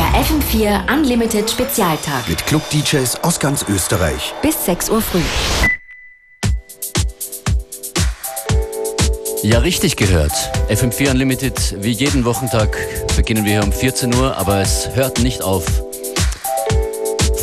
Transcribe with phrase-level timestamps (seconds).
[0.00, 2.26] Der FM4 Unlimited Spezialtag.
[2.26, 4.32] Mit Club-DJs aus ganz Österreich.
[4.40, 5.20] Bis 6 Uhr früh.
[9.42, 10.32] Ja, richtig gehört.
[10.70, 12.78] FM4 Unlimited, wie jeden Wochentag
[13.14, 15.66] beginnen wir hier um 14 Uhr, aber es hört nicht auf.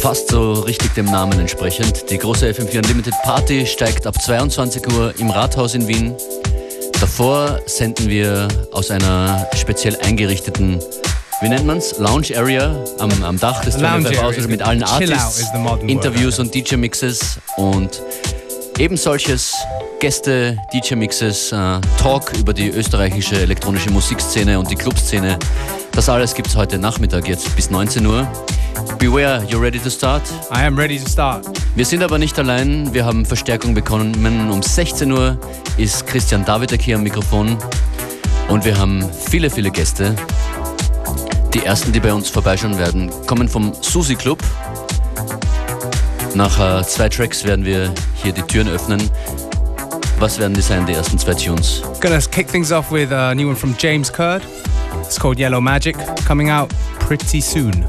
[0.02, 2.10] Fast so richtig dem Namen entsprechend.
[2.10, 6.16] Die große FM4 Unlimited Party steigt ab 22 Uhr im Rathaus in Wien.
[7.00, 10.82] Davor senden wir aus einer speziell eingerichteten,
[11.42, 11.98] wie nennt man's?
[12.00, 15.46] Lounge Area am, am Dach des Hauses mit allen Artists,
[15.86, 18.02] Interviews und DJ-Mixes und
[18.80, 19.54] eben solches
[20.00, 25.38] Gäste, DJ-Mixes, äh, Talk über die österreichische elektronische Musikszene und die Clubszene.
[25.92, 28.28] Das alles gibt es heute Nachmittag jetzt bis 19 Uhr.
[29.00, 30.24] Beware, you ready to start?
[30.52, 31.46] I am ready to start.
[31.76, 34.52] Wir sind aber nicht allein, wir haben Verstärkung bekommen.
[34.52, 35.38] Um 16 Uhr
[35.78, 37.58] ist Christian Davidek hier am Mikrofon
[38.48, 40.16] und wir haben viele, viele Gäste.
[41.54, 44.44] Die ersten, die bei uns vorbeischauen werden, kommen vom Susi Club.
[46.36, 49.10] Nach äh, zwei Tracks werden wir hier die Türen öffnen.
[50.20, 51.82] Was werden die sein, die ersten zwei Tunes?
[52.02, 54.42] Gonna kick things off with a new one from James Curd.
[55.02, 57.86] It's called Yellow Magic, coming out pretty soon.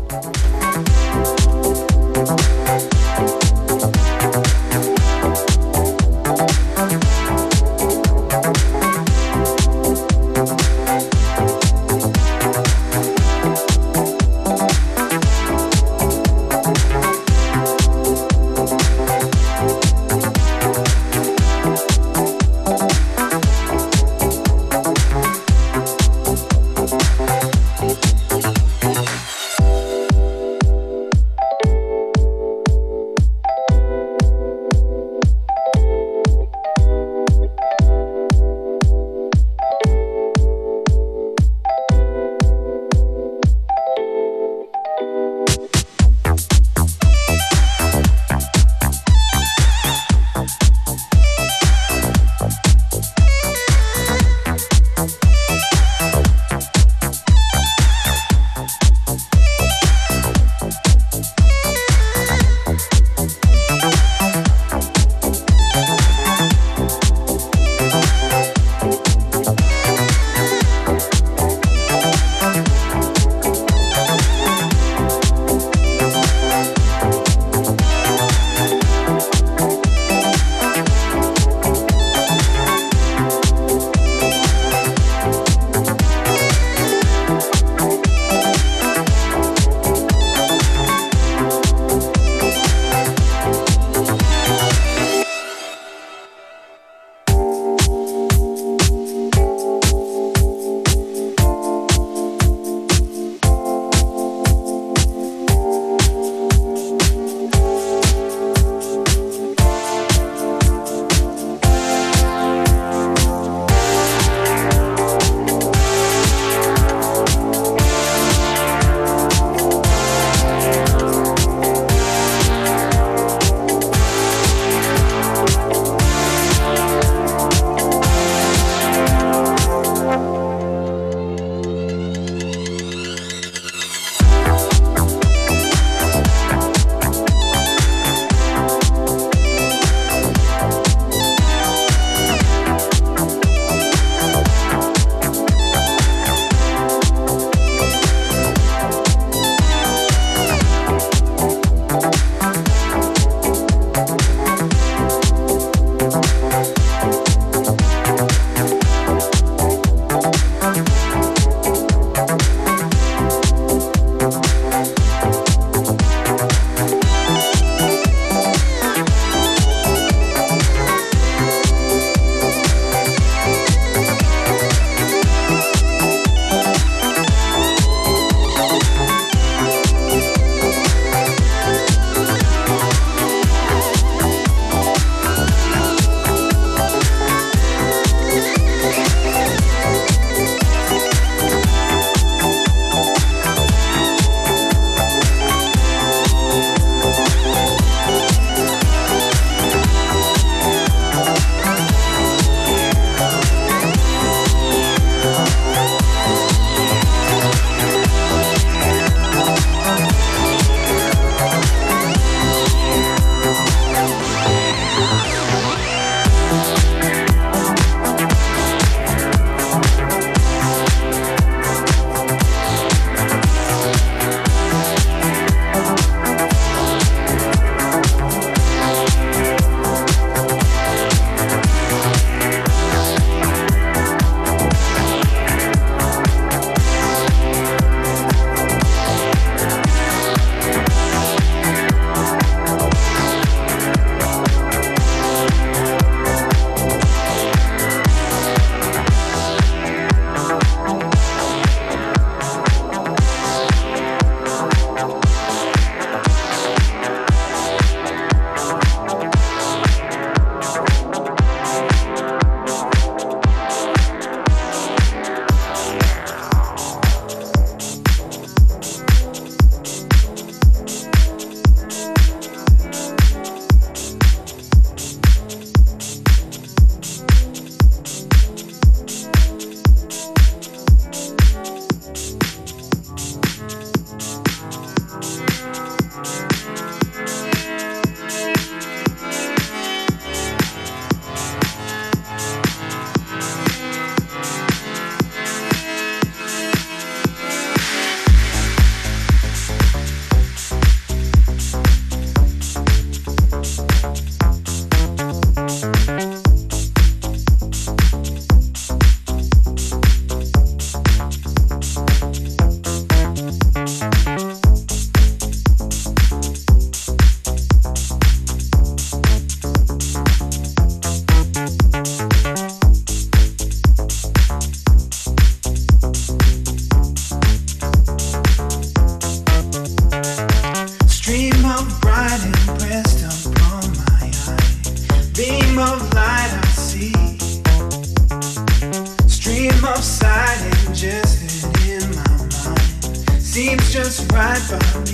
[344.04, 345.07] Just right by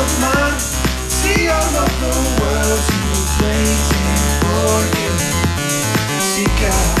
[0.00, 0.60] of mind.
[1.08, 3.84] See all of the world who's waiting
[4.40, 5.12] for you.
[6.20, 6.96] Seek out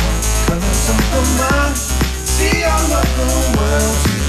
[0.46, 1.76] colors of the mind.
[1.76, 4.19] See all of the world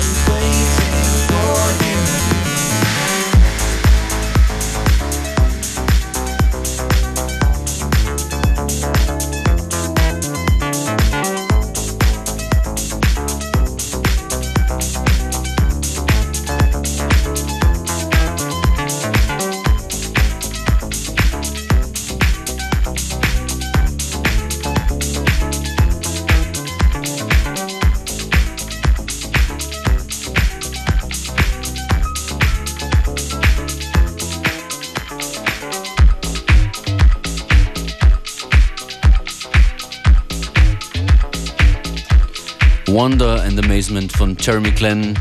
[43.01, 45.17] Wonder and Amazement von Jeremy Glenn.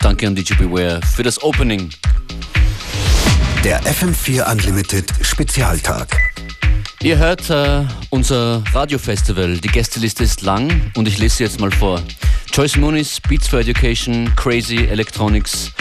[0.00, 1.88] Danke an DJ Beware für das Opening.
[3.64, 6.14] Der FM4 Unlimited Spezialtag.
[7.02, 9.56] Ihr hört äh, unser Radiofestival.
[9.56, 12.02] Die Gästeliste ist lang und ich lese sie jetzt mal vor.
[12.52, 15.72] Joyce Muniz, Beats for Education, Crazy Electronics,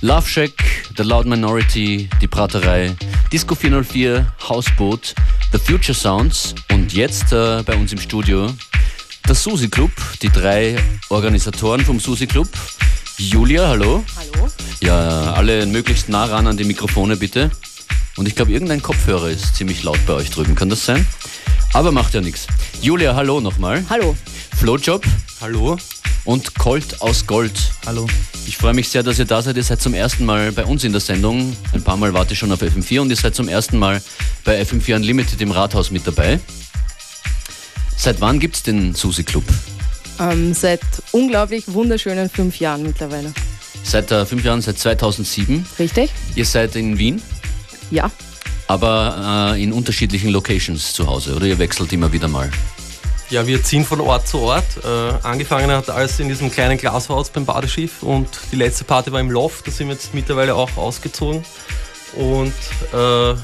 [0.00, 0.52] Love Shack,
[0.96, 2.94] The Loud Minority, Die Praterei,
[3.32, 5.12] Disco 404, Hausboot,
[5.50, 8.48] The Future Sounds und jetzt äh, bei uns im Studio
[9.26, 10.76] der Susi Club, die drei
[11.08, 12.48] Organisatoren vom Susi Club.
[13.18, 14.04] Julia, hallo.
[14.16, 14.48] Hallo?
[14.80, 17.50] Ja, alle möglichst nah ran an die Mikrofone bitte.
[18.16, 20.54] Und ich glaube, irgendein Kopfhörer ist ziemlich laut bei euch drüben.
[20.54, 21.06] Kann das sein?
[21.72, 22.46] Aber macht ja nichts.
[22.82, 23.84] Julia, hallo nochmal.
[23.88, 24.16] Hallo.
[24.58, 25.04] Flowjob,
[25.40, 25.78] Hallo.
[26.24, 27.58] und Colt aus Gold.
[27.86, 28.06] Hallo.
[28.46, 29.56] Ich freue mich sehr, dass ihr da seid.
[29.56, 31.56] Ihr seid zum ersten Mal bei uns in der Sendung.
[31.72, 34.02] Ein paar Mal wart ihr schon auf FM4 und ihr seid zum ersten Mal
[34.44, 36.38] bei FM4 Unlimited im Rathaus mit dabei.
[37.96, 39.44] Seit wann gibt es den Susi Club?
[40.18, 40.80] Ähm, seit
[41.12, 43.32] unglaublich wunderschönen fünf Jahren mittlerweile.
[43.84, 45.66] Seit äh, fünf Jahren, seit 2007.
[45.78, 46.10] Richtig?
[46.34, 47.20] Ihr seid in Wien,
[47.90, 48.10] Ja.
[48.68, 52.50] aber äh, in unterschiedlichen Locations zu Hause oder ihr wechselt immer wieder mal?
[53.30, 54.64] Ja, wir ziehen von Ort zu Ort.
[54.84, 59.20] Äh, angefangen hat alles in diesem kleinen Glashaus beim Badeschiff und die letzte Party war
[59.20, 61.42] im Loft, da sind wir jetzt mittlerweile auch ausgezogen.
[62.14, 62.52] Und
[62.92, 63.34] äh,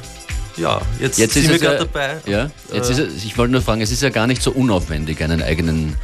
[0.59, 2.21] ja, jetzt, Jetzt sind ist wir es ja, gerade dabei.
[2.27, 4.51] Ja, jetzt Äh, ist es, ich wollte nur fragen, es ist ja gar nicht so
[4.51, 5.97] unaufwendig, einen eigenen,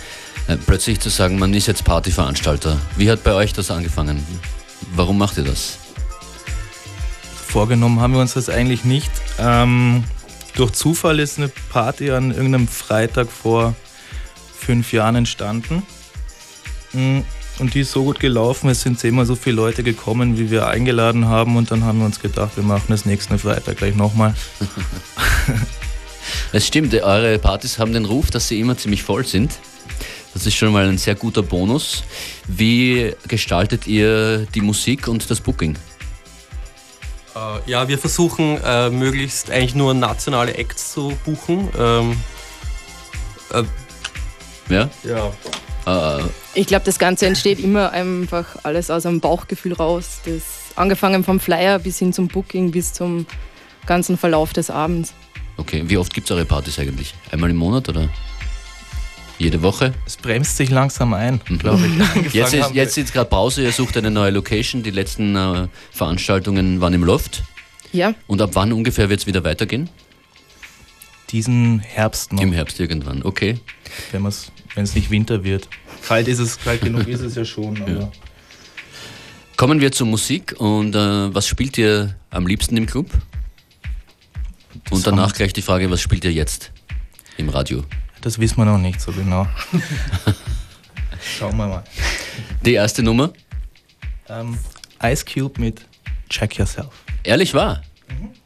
[0.49, 2.79] äh, plötzlich zu sagen, man ist jetzt Partyveranstalter.
[2.97, 4.25] Wie hat bei euch das angefangen?
[4.95, 5.79] Warum macht ihr das?
[7.47, 9.11] Vorgenommen haben wir uns das eigentlich nicht.
[9.39, 10.05] Ähm,
[10.57, 13.75] durch Zufall ist eine Party an irgendeinem Freitag vor
[14.59, 15.83] fünf Jahren entstanden.
[16.93, 17.21] Mm,
[17.59, 20.67] Und die ist so gut gelaufen, es sind zehnmal so viele Leute gekommen, wie wir
[20.67, 21.57] eingeladen haben.
[21.57, 24.35] Und dann haben wir uns gedacht, wir machen das nächsten Freitag gleich nochmal.
[26.53, 29.59] Es stimmt, eure Partys haben den Ruf, dass sie immer ziemlich voll sind.
[30.33, 32.05] Das ist schon mal ein sehr guter Bonus.
[32.47, 35.77] Wie gestaltet ihr die Musik und das Booking?
[37.35, 41.69] Äh, ja, wir versuchen äh, möglichst eigentlich nur nationale Acts zu buchen.
[41.79, 42.17] Ähm,
[44.69, 44.89] Ja?
[45.03, 45.33] ja,
[45.87, 46.23] Äh,
[46.55, 50.21] Ich glaube, das Ganze entsteht immer einfach alles aus einem Bauchgefühl raus.
[50.25, 50.43] Das,
[50.77, 53.27] angefangen vom Flyer bis hin zum Booking, bis zum
[53.87, 55.13] ganzen Verlauf des Abends.
[55.57, 57.15] okay, wie oft gibt es eure Partys eigentlich?
[57.31, 58.09] Einmal im Monat oder
[59.39, 59.93] jede Woche?
[60.07, 62.33] Es bremst sich langsam ein, glaube ich.
[62.35, 64.83] Jetzt ist, wir- jetzt ist gerade Pause, ihr sucht eine neue Location.
[64.83, 67.43] Die letzten äh, Veranstaltungen waren im Loft.
[67.93, 69.89] Ja, Und ab wann ungefähr wird es wieder weitergehen?
[71.31, 73.59] diesen Herbst noch, Im Herbst irgendwann, okay.
[74.13, 75.69] wenn es wenn es nicht Winter wird.
[76.07, 77.81] Kalt ist es, kalt genug ist es ja schon.
[77.83, 78.11] Aber
[79.57, 83.09] Kommen wir zur Musik und äh, was spielt ihr am liebsten im Club?
[84.91, 86.73] Und danach gleich die Frage, was spielt ihr jetzt
[87.37, 87.85] im Radio?
[88.21, 89.47] Das wissen wir noch nicht so genau.
[91.39, 91.85] Schauen wir mal.
[92.65, 93.33] Die erste Nummer?
[94.29, 94.59] Ähm,
[95.03, 95.83] Ice Cube mit
[96.29, 96.91] Check Yourself.
[97.23, 97.83] Ehrlich wahr?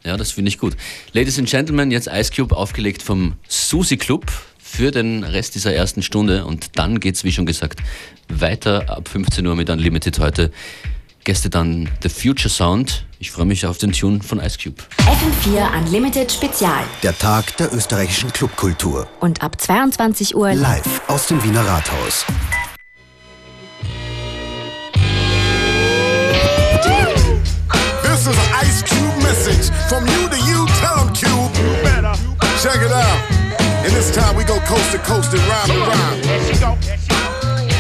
[0.04, 0.76] Ja, das finde ich gut.
[1.12, 4.30] Ladies and Gentlemen, jetzt Ice Cube aufgelegt vom Susi Club
[4.70, 7.80] für den Rest dieser ersten Stunde und dann geht's, wie schon gesagt,
[8.28, 10.50] weiter ab 15 Uhr mit Unlimited heute.
[11.25, 13.04] Gäste dann The Future Sound.
[13.18, 14.82] Ich freue mich auf den Tune von Ice Cube.
[14.98, 16.84] FM4 Unlimited Spezial.
[17.02, 19.08] Der Tag der österreichischen Clubkultur.
[19.20, 22.25] Und ab 22 Uhr Live aus dem Wiener Rathaus.
[28.02, 30.66] This is an Ice Cube message from you to you.
[30.80, 31.52] Tell 'em, Cube.
[31.58, 32.14] You better.
[32.62, 33.38] Check it out.
[33.85, 36.78] And this time we go coast to coast and rhyme to rhyme.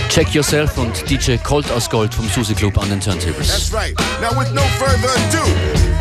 [0.08, 3.48] Check Yourself und DJ Colt aus Gold vom Susi Club an den Turntables.
[3.48, 3.94] That's right.
[4.20, 5.44] Now with no further ado,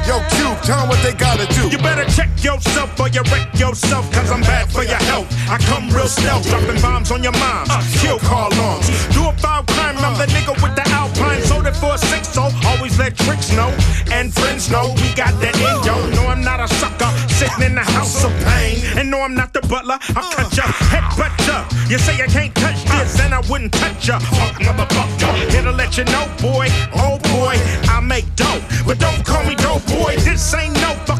[0.08, 1.70] yo, Cube, tell 'em what they gotta do.
[1.70, 5.28] You better check yourself or you wreck yourself, cause I'm bad for your health.
[5.50, 7.70] I come real stealth, dropping bombs on your moms,
[8.02, 8.88] kill call arms.
[9.14, 12.30] Do a foul crime, I'm the nigga with the alpine, sold it for a six,
[12.30, 13.70] so always let tricks know.
[14.12, 15.96] And friends know we got that in, yo.
[16.16, 18.82] No, I'm not a sucker, sitting in the house of pain.
[18.98, 20.36] And no, I'm not the butler, I'll uh.
[20.36, 21.62] cut ya, head butt ya.
[21.62, 23.04] Uh, you say I can't touch uh.
[23.04, 24.20] this, and I wouldn't touch ya.
[24.20, 27.56] Punk motherfucker, here to let you know, boy, oh boy,
[27.94, 28.64] I make dope.
[28.86, 30.77] But don't call me dope boy, this ain't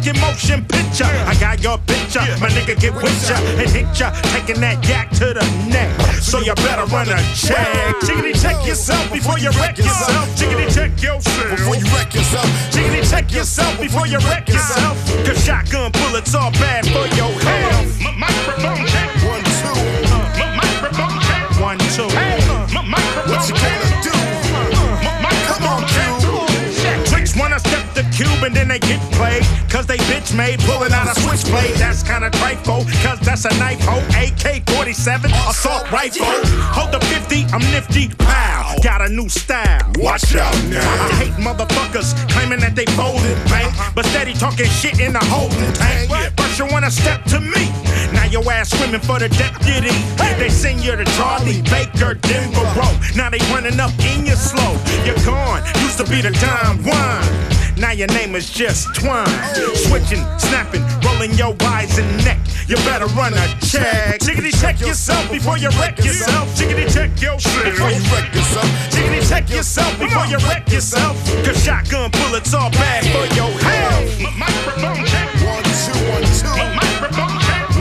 [0.08, 1.06] fucking motion picture.
[1.06, 5.10] I got your picture, my nigga get with ya and hit ya, taking that yak
[5.12, 5.90] to the neck.
[6.22, 7.68] So you better run a check.
[8.02, 10.28] Chickity check yourself before you wreck yourself.
[10.38, 11.50] Chickity check yourself.
[11.52, 14.98] Before you wreck yourself, Chickity check yourself before you wreck yourself.
[15.26, 18.00] Cause shotgun bullets are bad for your health.
[18.18, 19.10] Microphone check.
[19.28, 21.62] one, two, uh, M- Microphone check.
[21.62, 22.08] One, two.
[23.28, 23.87] What you check.
[28.48, 29.44] And then they get played.
[29.70, 31.76] Cause they bitch made pulling out a switchblade.
[31.76, 32.86] That's kinda trifle.
[33.04, 34.02] Cause that's a knife hole.
[34.16, 36.26] AK 47 assault rifle.
[36.72, 38.08] Hold the 50, I'm nifty.
[38.16, 38.76] Pow.
[38.82, 39.92] Got a new style.
[39.98, 40.80] Watch out now.
[40.80, 45.74] I hate motherfuckers claiming that they folded bank, but steady talking shit in the holding
[45.74, 46.10] tank.
[46.38, 47.68] First you wanna step to me,
[48.14, 49.96] now your ass swimming for the deputy.
[50.40, 52.98] They send you to Charlie Baker, Denver Road.
[53.16, 54.78] Now they running up in your slow.
[55.06, 57.58] You're gone, used to be the dime one.
[57.78, 59.28] Now your name is just Twine.
[59.76, 62.40] Switching, snapping, rolling your eyes and neck.
[62.68, 64.20] You better run a check.
[64.20, 66.50] Chickity check yourself before you wreck yourself.
[66.58, 71.16] Chickity check yourself Before you wreck yourself, Chickity check yourself before you wreck yourself.
[71.46, 74.38] Cause shotgun bullets are bad for your health.
[74.38, 75.30] Microphone check.
[75.46, 77.37] one, two, one, two, Microphone.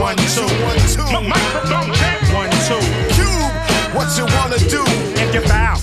[0.07, 0.47] One, two.
[0.63, 1.03] one, two.
[1.03, 2.23] M- Microphone check.
[2.31, 2.79] One, two.
[3.19, 3.51] Cube,
[3.91, 4.79] what you wanna do?
[5.19, 5.43] If you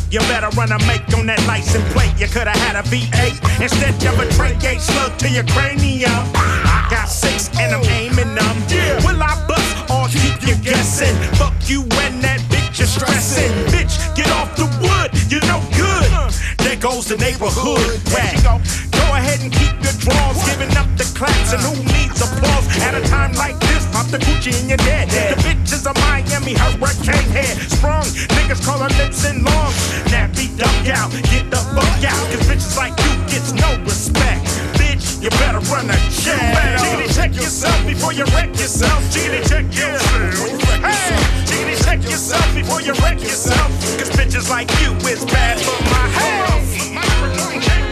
[0.10, 2.14] You better run a make on that license plate.
[2.18, 6.24] You could have had a V8 instead of a gate slug to your cranium.
[6.36, 8.56] I got six and I'm aiming them.
[9.04, 11.16] Will I bust or keep you guessing?
[11.36, 13.52] Fuck you and that bitch you're stressing.
[13.76, 15.12] Bitch, get off the wood.
[15.30, 16.08] you're no good.
[16.16, 16.32] Uh.
[16.64, 18.93] There goes the neighborhood rat.
[19.14, 22.98] Go ahead and keep your draws, giving up the claps and who needs applause at
[22.98, 23.86] a time like this?
[23.94, 25.06] Pop the Gucci in your dead.
[25.06, 28.02] The bitches of Miami hurricane head sprung.
[28.34, 29.78] Niggas call her lips and lungs.
[30.10, 32.26] Nappy duck out, get the fuck out.
[32.34, 34.50] Cause bitches like you gets no respect.
[34.82, 36.82] Bitch, you better run a check.
[36.82, 38.98] Jiggity check yourself before you wreck yourself.
[39.14, 40.42] Jiggity check yourself.
[40.82, 41.14] Hey,
[41.46, 43.70] jiggity check yourself before you wreck yourself.
[43.94, 47.83] Cause bitches like you is bad for my health.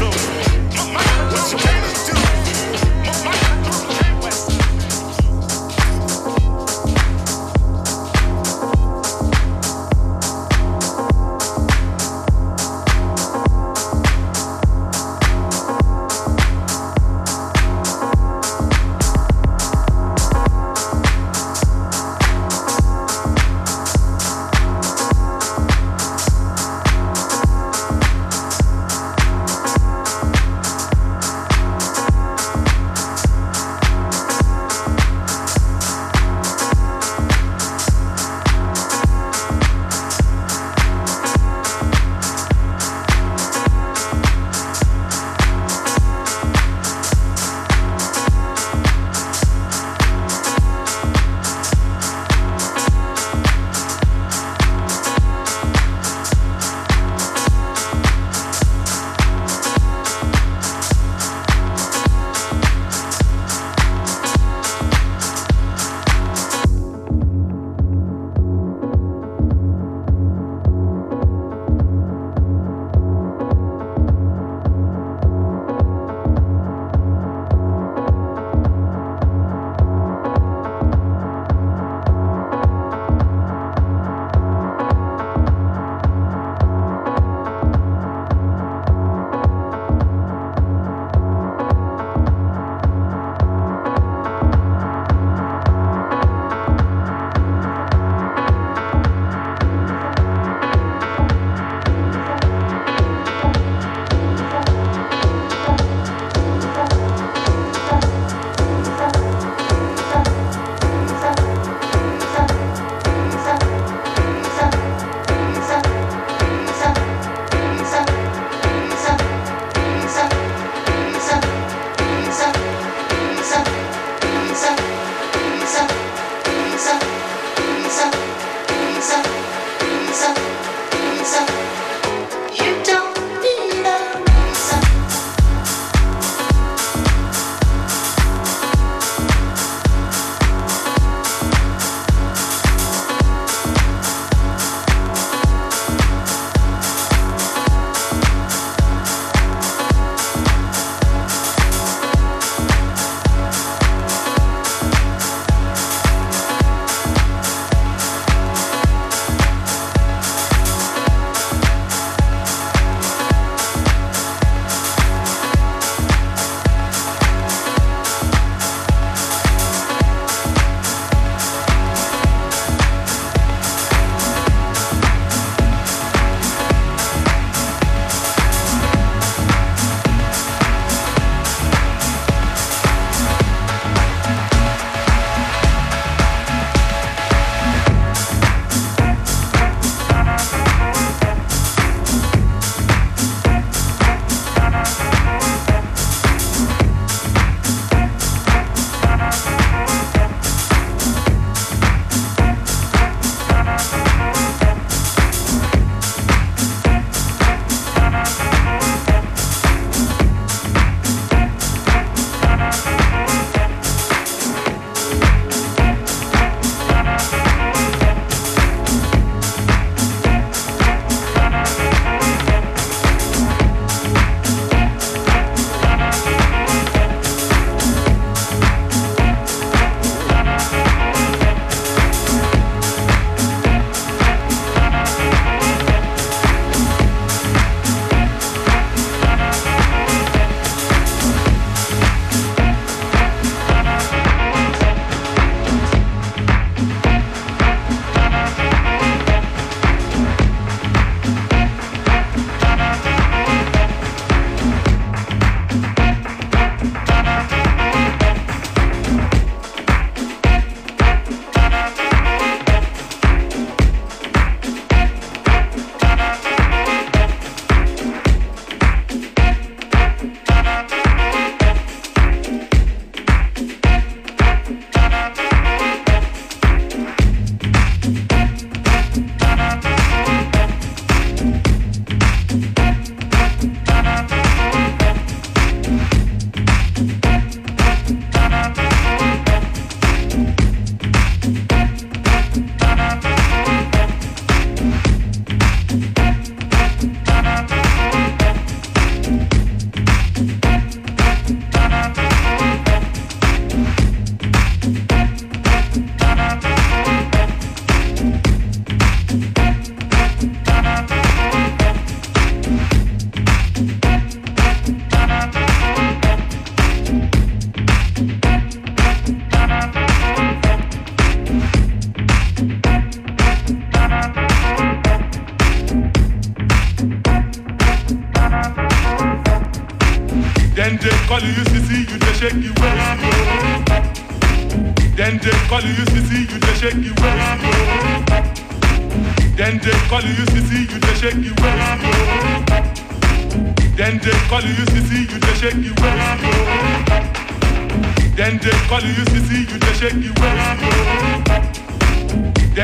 [0.00, 1.77] One,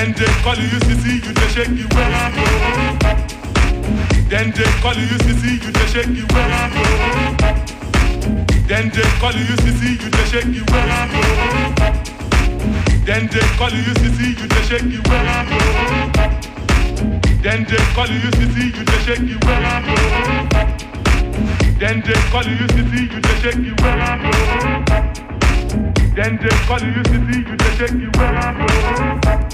[0.05, 2.45] Then they call you UCC, you dey shake you waist, yo.
[4.29, 6.85] Then they call you UCC, you dey shake you waist, yo.
[8.69, 11.25] Then they call you UCC, you dey shake you waist, yo.
[13.07, 15.65] Then they call you UCC, you dey shake you waist, yo.
[17.41, 19.97] Then they call you UCC, you dey shake you waist, yo.
[21.81, 25.01] Then they call you UCC, you dey shake you waist, yo.
[26.15, 28.45] Then they call you UCC, you dey shake you waist,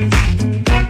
[0.00, 0.89] Thank you.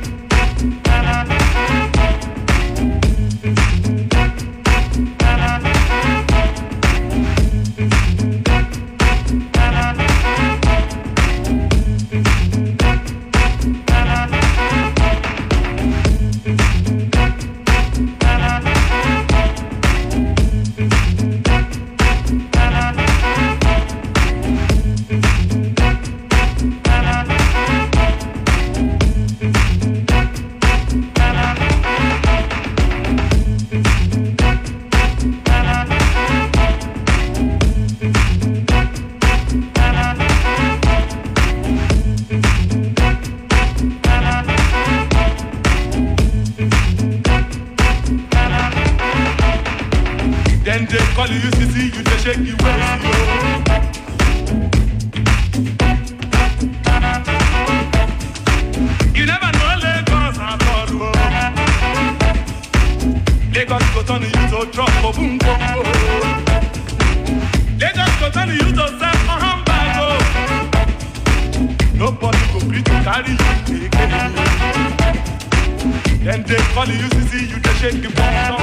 [76.31, 78.61] Then they call you UCC, you dey shake the bottom.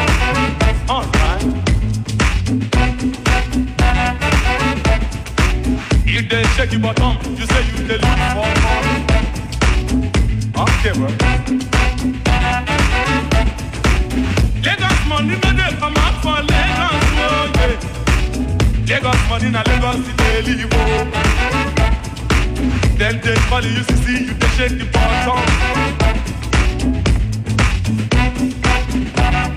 [0.88, 1.44] Alright.
[6.06, 8.86] You dey shake your bottom, you say you dey look for more.
[10.64, 11.10] Okay, bro.
[14.64, 17.76] Lagos money no dey come out for Lagos, oh yeah.
[18.88, 20.78] Lagos money na Lagos dey live, oh.
[22.98, 25.44] Then they call you see you dey shake the bottom.
[29.00, 29.57] I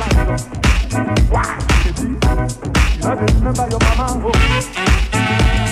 [0.00, 1.44] Why?
[3.04, 5.69] You remember your mama, oh.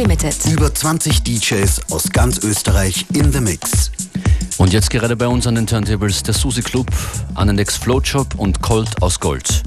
[0.00, 0.46] FM4 Unlimited.
[0.50, 3.90] Über 20 DJs aus ganz Österreich in the Mix.
[4.56, 6.86] Und jetzt gerade bei uns an den Turntables der Susi Club,
[7.34, 9.62] Anandex Floatshop und Colt aus Gold.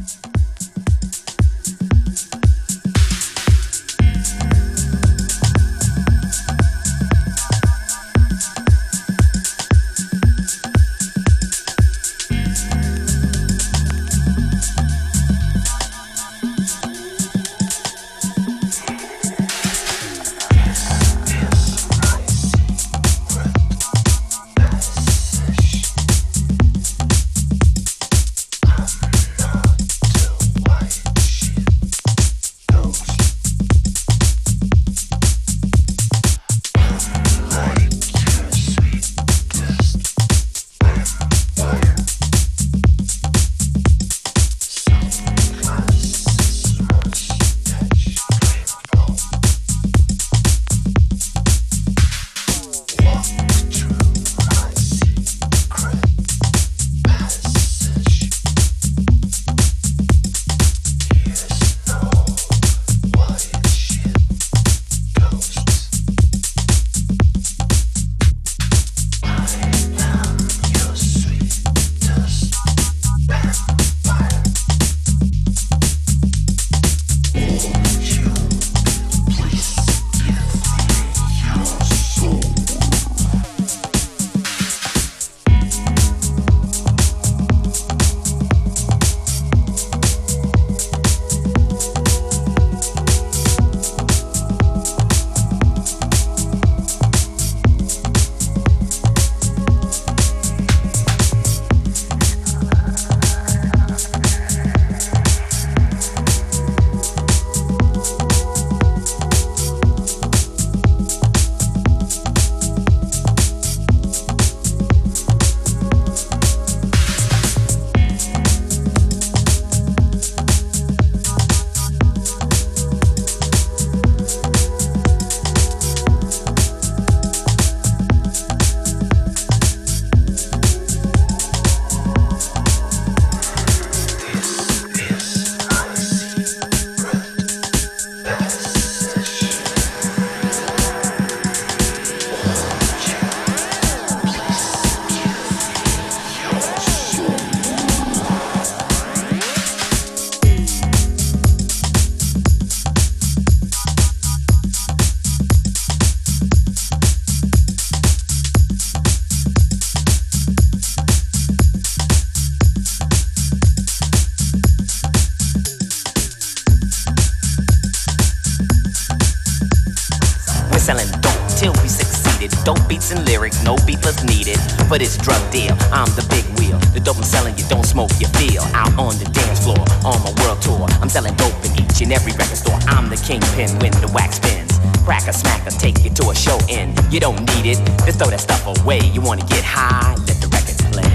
[178.73, 180.87] Out on the dance floor, on my world tour.
[181.01, 182.79] I'm selling dope in each and every record store.
[182.87, 184.79] I'm the kingpin when the wax spins.
[185.05, 186.99] Crack a smack or take you to a show end.
[187.11, 188.99] You don't need it, just throw that stuff away.
[189.13, 191.11] You wanna get high, let the records play.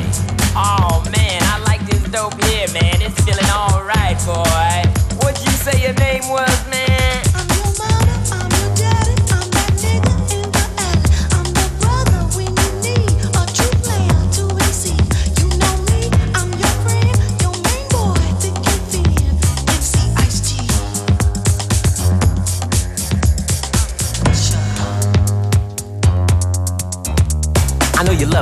[0.55, 3.03] Oh man, I like this dope here, man.
[3.03, 4.83] It's feeling alright, boy.
[5.21, 6.88] What'd you say your name was, man?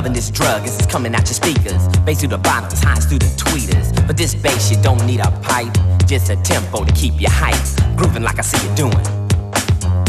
[0.07, 1.87] Loving this drug as it's coming out your speakers.
[2.05, 4.07] Bass through the bottoms, highs through the tweeters.
[4.07, 5.73] But this bass, you don't need a pipe,
[6.05, 7.57] just a tempo to keep you hype.
[7.97, 9.05] Grooving like I see you doing.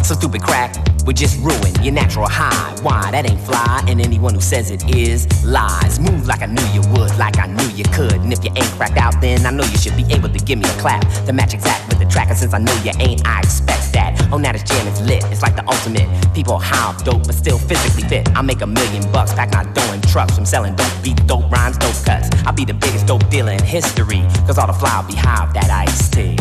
[0.05, 2.77] So stupid crack would just ruin your natural high.
[2.83, 3.11] Why?
[3.13, 5.99] That ain't fly, and anyone who says it is lies.
[5.99, 8.13] Move like I knew you would, like I knew you could.
[8.13, 10.59] And if you ain't cracked out, then I know you should be able to give
[10.59, 12.29] me a clap The match exact with the track.
[12.29, 14.29] And since I know you ain't, I expect that.
[14.31, 15.25] Oh, now this jam is lit.
[15.33, 16.09] It's like the ultimate.
[16.35, 18.29] People off dope, but still physically fit.
[18.37, 21.51] I make a million bucks, pack my dough in trucks from selling dope beat, dope
[21.51, 22.29] rhymes, dope cuts.
[22.45, 25.51] I'll be the biggest dope dealer in history, cause all the fly will be high
[25.55, 26.37] that iced tea.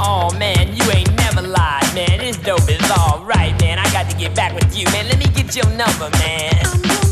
[0.00, 2.18] Oh man, you ain't never lied, man.
[2.18, 3.78] This dope is alright, man.
[3.78, 5.08] I got to get back with you, man.
[5.08, 7.07] Let me get your number, man.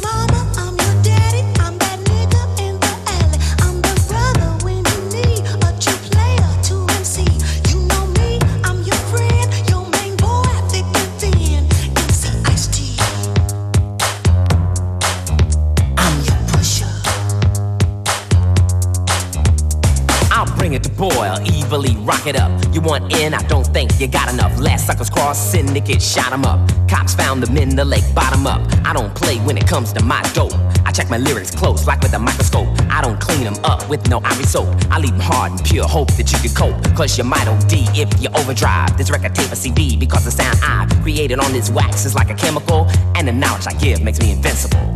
[20.87, 22.51] To boil, evilly rock it up.
[22.73, 23.35] You want in?
[23.35, 24.59] I don't think you got enough.
[24.59, 26.59] Last suckers cross, syndicate shot 'em up.
[26.89, 28.61] Cops found them in the lake, bottom up.
[28.85, 30.55] I don't play when it comes to my dope.
[30.85, 32.69] I check my lyrics close, like with a microscope.
[32.91, 34.69] I don't clean them up with no ivory soap.
[34.91, 36.97] I leave them hard and pure, hope that you can cope.
[36.97, 38.97] Cause you might OD if you overdrive.
[38.97, 42.31] This record tape a CD because the sound I've created on this wax is like
[42.31, 42.87] a chemical.
[43.17, 44.95] And the knowledge I give makes me invincible.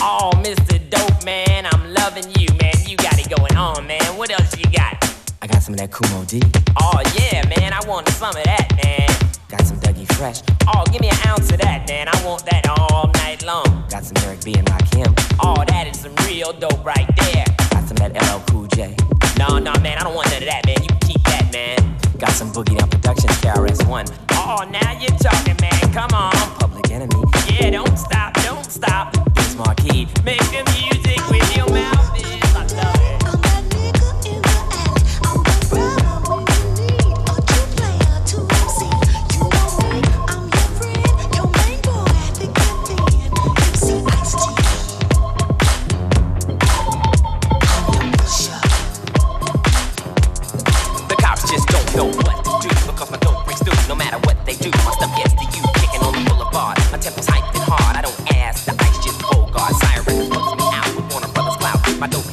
[0.00, 0.78] Oh, Mr.
[0.90, 2.74] Dope Man, I'm loving you, man.
[2.86, 4.16] You got it going on, man.
[4.18, 4.51] What else
[5.72, 6.42] some of that Kool Moe Dee.
[6.80, 7.72] Oh, yeah, man.
[7.72, 9.08] I want some of that, man.
[9.48, 10.42] Got some Dougie Fresh.
[10.68, 12.08] Oh, give me an ounce of that, man.
[12.08, 13.84] I want that all night long.
[13.88, 15.14] Got some Eric B and Rakim.
[15.40, 17.44] Oh, that is some real dope right there.
[17.70, 18.96] Got some that LL Cool J.
[19.38, 19.96] No, no, man.
[19.98, 20.76] I don't want none of that, man.
[20.82, 21.96] You keep that, man.
[22.18, 24.06] Got some Boogie Down Productions KRS-One.
[24.32, 25.80] Oh, now you're talking, man.
[25.92, 26.32] Come on.
[26.60, 27.16] Public Enemy.
[27.48, 29.16] Yeah, don't stop, don't stop.
[29.34, 30.04] Biz Markie.
[30.24, 32.11] Make the music with your mouth
[53.88, 55.62] No matter what they do, my stuff gets to you.
[55.74, 57.96] Kicking on the boulevard, my temper's hyped and hard.
[57.96, 59.74] I don't ask, the ice just go guard.
[59.76, 61.98] Siren fucks me out with Warner Brothers cloud.
[61.98, 62.24] My dope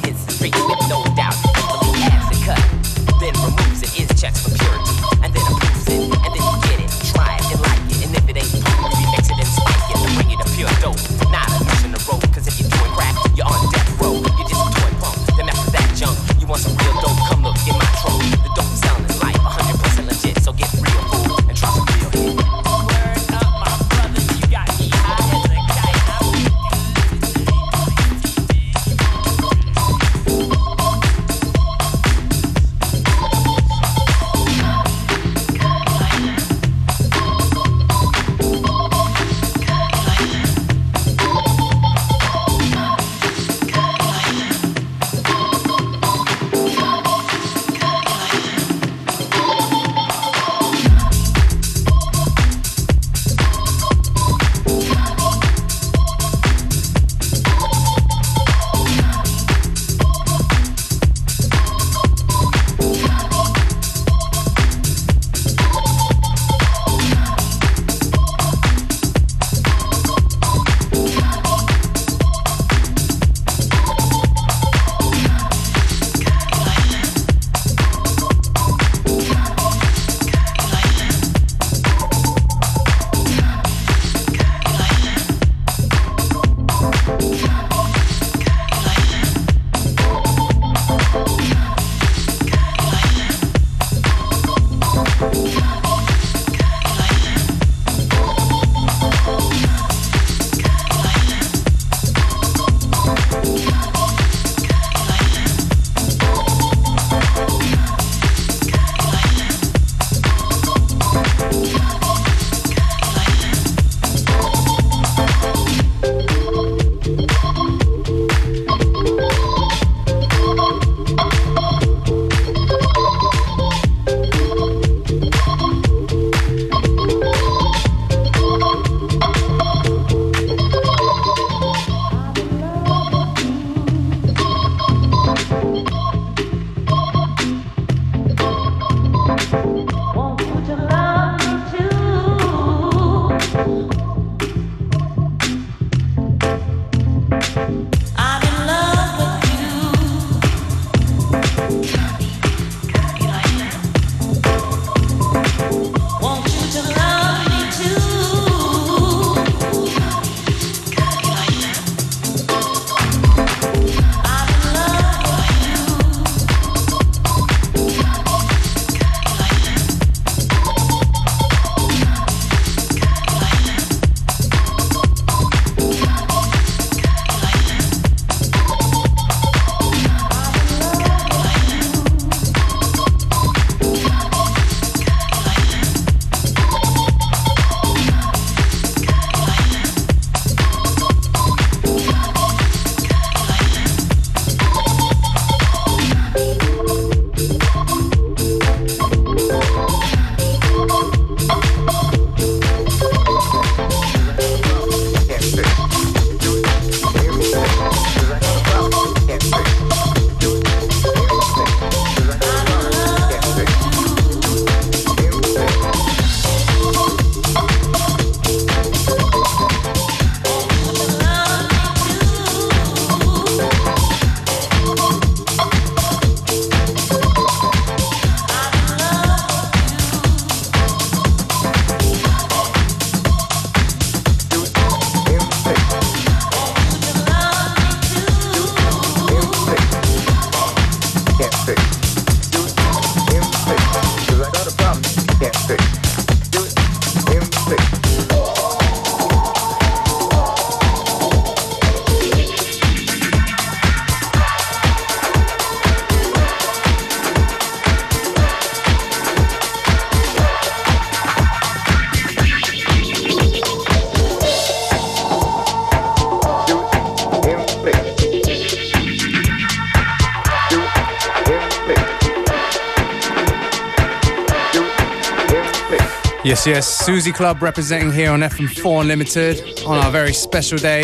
[276.60, 281.04] Yes, yes, Susi Club representing here on FM4 Unlimited on our very special day.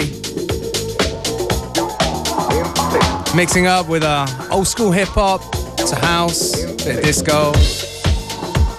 [3.34, 5.40] Mixing up with uh, old school hip hop
[5.78, 7.54] to house, bit disco.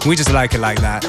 [0.07, 1.06] We just like it like that.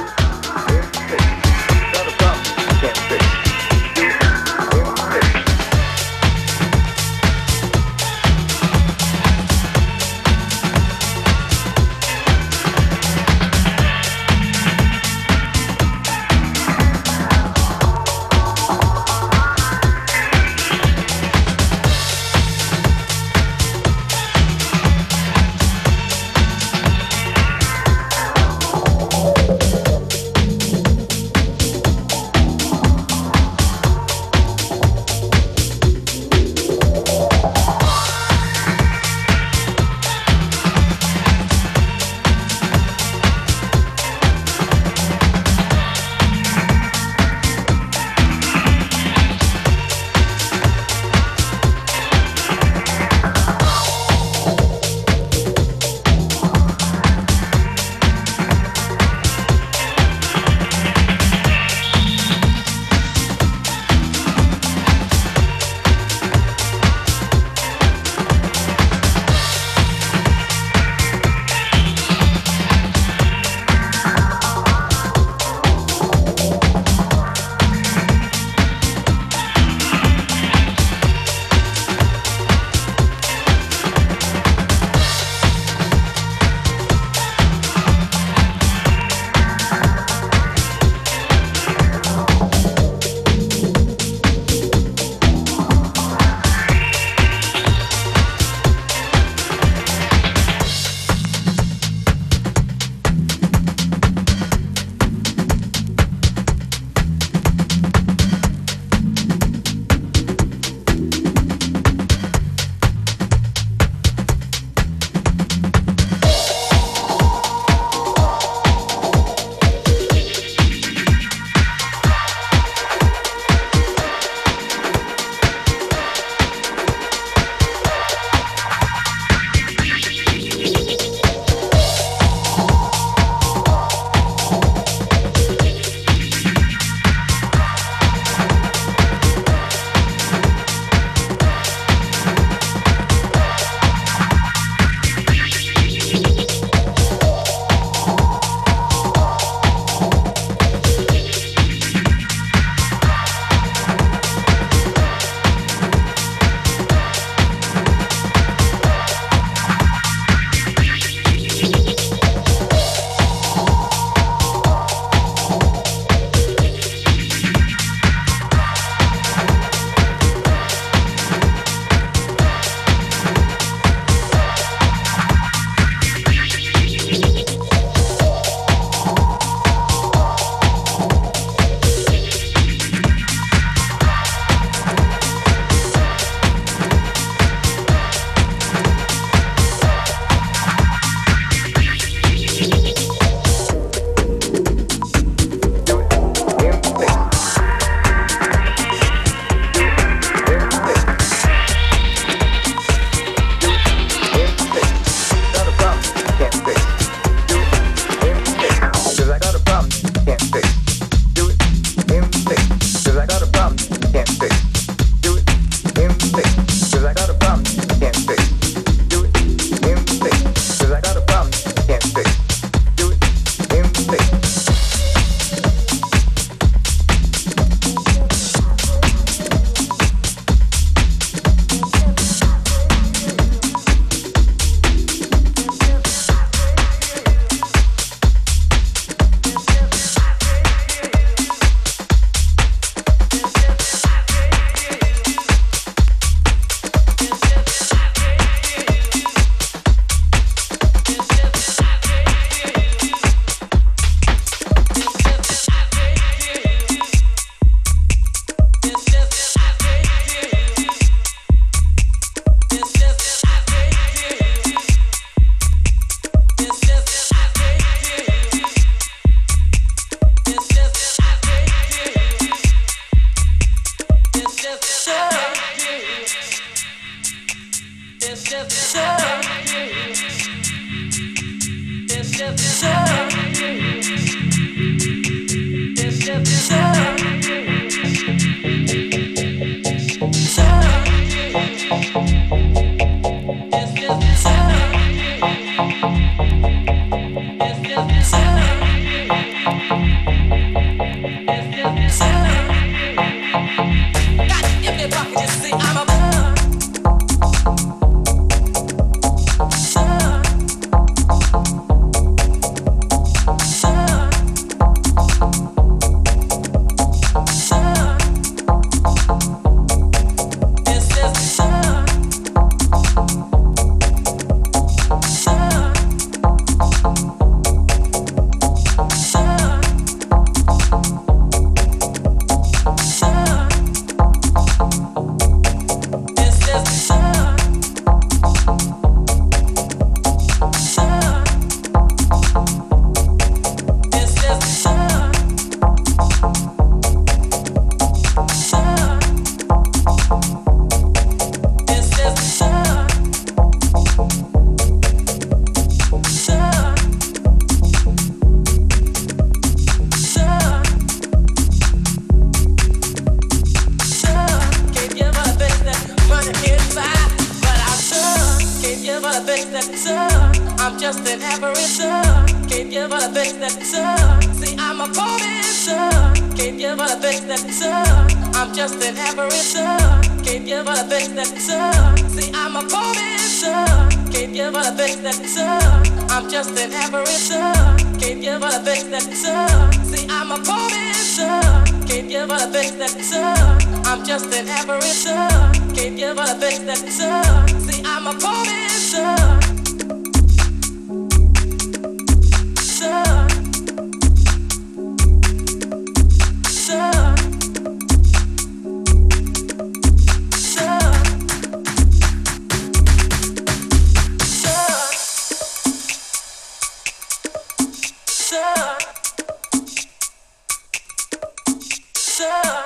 [422.37, 422.85] Sir,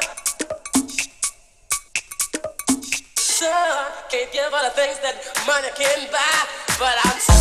[3.17, 6.47] sir, can't give all the things that money can buy,
[6.79, 7.40] but I'm.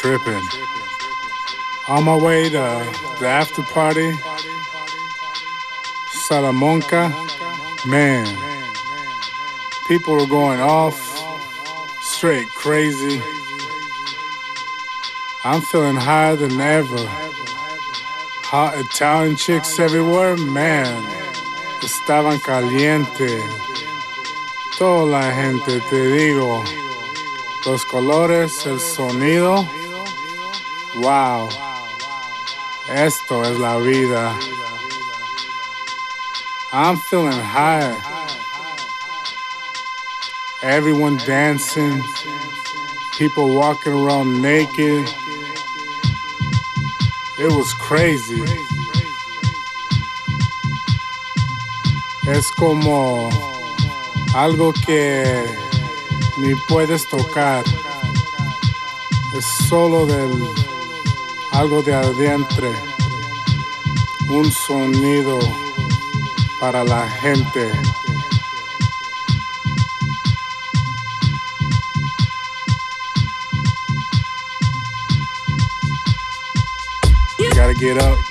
[0.00, 0.42] tripping.
[1.88, 2.60] On my way to
[3.18, 4.12] the after party,
[6.12, 7.08] Salamanca,
[7.86, 8.26] man,
[9.88, 10.98] people were going off,
[12.02, 13.22] straight crazy.
[15.44, 17.04] I'm feeling higher than ever.
[18.52, 20.92] Hot Italian chicks everywhere, man.
[21.82, 23.40] Estaban caliente.
[24.76, 26.89] Toda la gente, te digo.
[27.66, 29.68] Los colores, el sonido.
[30.96, 31.48] Wow.
[32.88, 34.34] Esto es la vida.
[36.72, 37.94] I'm feeling high.
[40.62, 42.02] Everyone dancing.
[43.18, 45.06] People walking around naked.
[47.38, 48.42] It was crazy.
[52.26, 53.28] Es como
[54.34, 55.69] algo que
[56.40, 57.64] ni puedes tocar.
[59.36, 60.30] Es solo del
[61.52, 62.72] algo de adentro.
[64.28, 65.38] Un sonido
[66.60, 67.70] para la gente.
[77.38, 78.29] You gotta get up.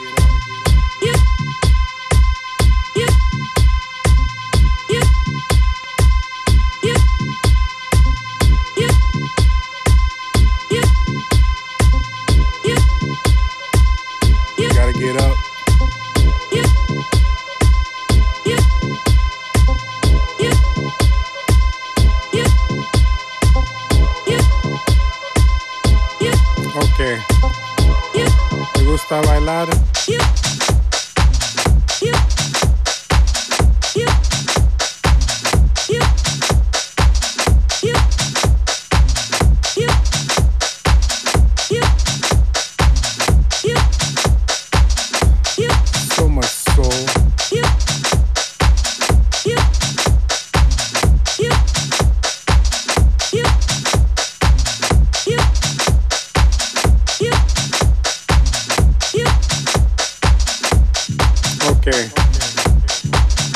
[61.89, 61.95] Ok.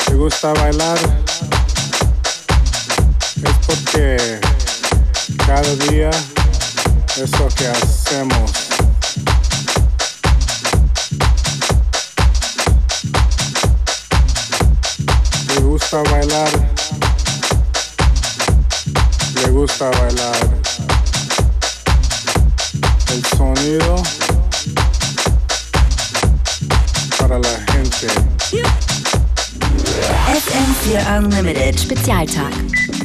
[0.06, 0.98] ¿Te gusta bailar?
[3.36, 4.40] Es porque
[5.46, 6.10] cada día
[7.16, 8.50] es lo que hacemos.
[15.54, 16.50] ¿Le gusta bailar?
[19.34, 20.48] ¿Le gusta bailar?
[23.12, 24.23] El sonido
[30.26, 32.52] FM4 Unlimited Spezialtag.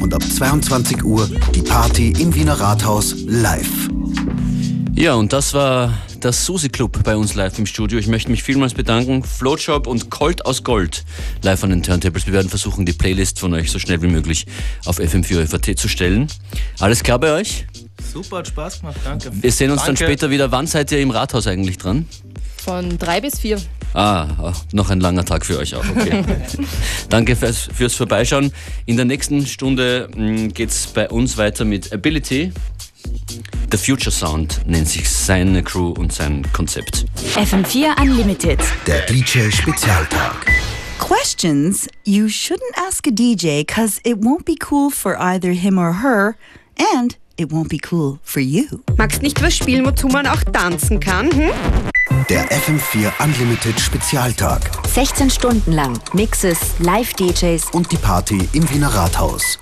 [0.00, 3.88] Und ab 22 Uhr die Party im Wiener Rathaus live.
[4.94, 7.98] Ja, und das war der Susi Club bei uns live im Studio.
[7.98, 9.22] Ich möchte mich vielmals bedanken.
[9.24, 11.04] Floatshop und Colt aus Gold
[11.42, 12.26] live an den Turntables.
[12.26, 14.46] Wir werden versuchen, die Playlist von euch so schnell wie möglich
[14.84, 16.26] auf FM4 FAT zu stellen.
[16.78, 17.66] Alles klar bei euch?
[18.12, 19.30] Super, hat Spaß gemacht, danke.
[19.32, 20.04] Wir sehen uns dann Danke.
[20.04, 20.50] später wieder.
[20.52, 22.06] Wann seid ihr im Rathaus eigentlich dran?
[22.58, 23.58] Von drei bis vier.
[23.92, 26.24] Ah, ah, noch ein langer Tag für euch auch, okay.
[27.08, 28.52] Danke fürs, fürs Vorbeischauen.
[28.86, 30.08] In der nächsten Stunde
[30.54, 32.52] geht es bei uns weiter mit Ability.
[33.70, 37.06] The Future Sound nennt sich seine Crew und sein Konzept.
[37.34, 38.60] FM4 Unlimited.
[38.86, 40.46] Der DJ Spezialtag.
[40.98, 46.02] Questions you shouldn't ask a DJ because it won't be cool for either him or
[46.02, 46.36] her,
[46.94, 48.66] and it won't be cool for you.
[48.96, 51.30] Magst nicht was spielen, wozu man auch tanzen kann?
[51.32, 51.50] Hm?
[52.28, 54.60] Der FM4 Unlimited Spezialtag.
[54.86, 59.58] 16 Stunden lang Mixes, Live-DJs und die Party im Wiener Rathaus.